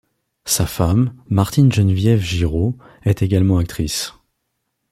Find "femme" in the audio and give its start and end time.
0.65-1.13